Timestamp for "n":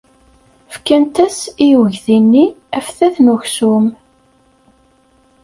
3.21-3.27